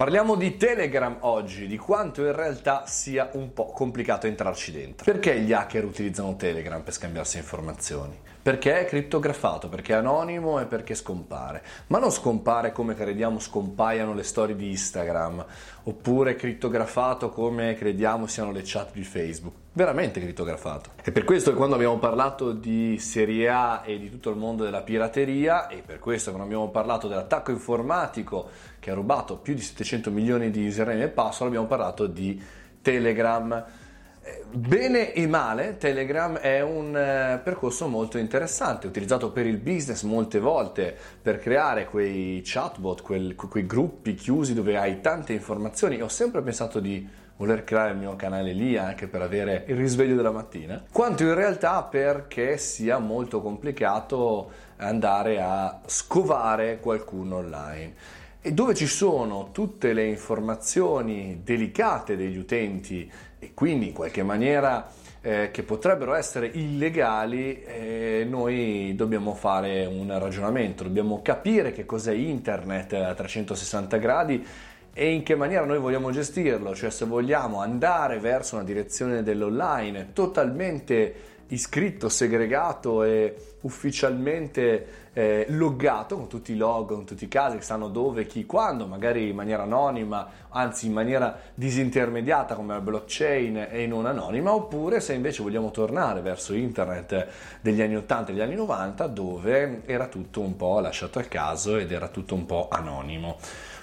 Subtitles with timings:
[0.00, 5.04] Parliamo di Telegram oggi, di quanto in realtà sia un po' complicato entrarci dentro.
[5.04, 8.16] Perché gli hacker utilizzano Telegram per scambiarsi informazioni?
[8.40, 11.64] Perché è criptografato, perché è anonimo e perché scompare.
[11.88, 15.44] Ma non scompare come crediamo scompaiano le storie di Instagram,
[15.82, 19.54] oppure criptografato come crediamo siano le chat di Facebook.
[19.72, 20.90] Veramente criptografato.
[21.04, 24.64] E per questo che quando abbiamo parlato di Serie A e di tutto il mondo
[24.64, 28.48] della pirateria, e per questo quando abbiamo parlato dell'attacco informatico
[28.80, 32.40] che ha rubato più di 700 milioni di username e password, abbiamo parlato di
[32.82, 33.64] Telegram.
[34.22, 40.02] Eh, bene e male, Telegram è un eh, percorso molto interessante, utilizzato per il business
[40.02, 46.00] molte volte per creare quei chatbot, quel, quei gruppi chiusi dove hai tante informazioni.
[46.02, 50.16] Ho sempre pensato di voler creare il mio canale lì anche per avere il risveglio
[50.16, 57.94] della mattina, quanto in realtà perché sia molto complicato andare a scovare qualcuno online
[58.40, 64.90] e dove ci sono tutte le informazioni delicate degli utenti e quindi in qualche maniera
[65.20, 72.12] eh, che potrebbero essere illegali, eh, noi dobbiamo fare un ragionamento, dobbiamo capire che cos'è
[72.12, 74.46] internet a 360 gradi
[74.92, 80.12] e in che maniera noi vogliamo gestirlo, cioè se vogliamo andare verso una direzione dell'online
[80.12, 81.14] totalmente
[81.48, 87.62] iscritto, segregato e ufficialmente eh, loggato con tutti i log, con tutti i casi che
[87.62, 93.68] sanno dove, chi, quando, magari in maniera anonima, anzi in maniera disintermediata come la blockchain
[93.70, 97.26] e non anonima, oppure se invece vogliamo tornare verso internet
[97.60, 101.76] degli anni 80 e degli anni 90 dove era tutto un po' lasciato al caso
[101.76, 103.38] ed era tutto un po' anonimo.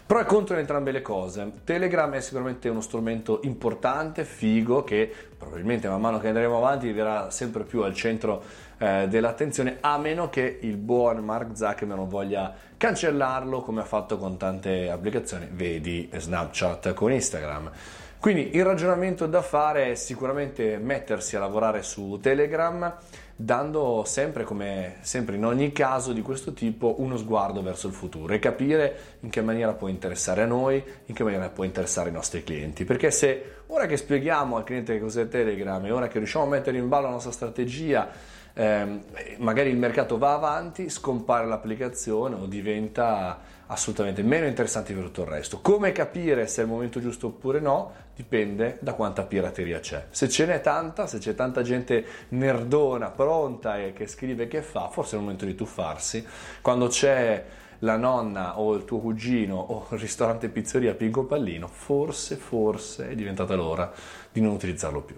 [0.06, 1.52] Pro e contro in entrambe le cose.
[1.64, 7.32] Telegram è sicuramente uno strumento importante, figo, che probabilmente man mano che andremo avanti verrà
[7.56, 8.44] sempre più al centro
[8.78, 14.18] eh, dell'attenzione, a meno che il buon Mark Zuckerberg non voglia cancellarlo come ha fatto
[14.18, 17.72] con tante applicazioni, vedi Snapchat con Instagram.
[18.20, 22.98] Quindi il ragionamento da fare è sicuramente mettersi a lavorare su Telegram
[23.38, 28.34] dando sempre, come sempre in ogni caso di questo tipo, uno sguardo verso il futuro
[28.34, 32.14] e capire in che maniera può interessare a noi, in che maniera può interessare i
[32.14, 32.86] nostri clienti.
[32.86, 36.48] Perché se ora che spieghiamo al cliente che cos'è Telegram e ora che riusciamo a
[36.48, 38.10] mettere in ballo la nostra strategia,
[38.58, 39.00] eh,
[39.38, 45.28] magari il mercato va avanti, scompare l'applicazione o diventa assolutamente meno interessante per tutto il
[45.28, 45.60] resto.
[45.60, 50.06] Come capire se è il momento giusto oppure no dipende da quanta pirateria c'è.
[50.10, 54.62] Se ce n'è tanta, se c'è tanta gente nerdona, pronta e che scrive e che
[54.62, 56.26] fa, forse è il momento di tuffarsi.
[56.62, 57.44] Quando c'è
[57.80, 63.16] la nonna o il tuo cugino o il ristorante pizzeria Pinco Pallino, forse, forse è
[63.16, 63.92] diventata l'ora
[64.32, 65.18] di non utilizzarlo più.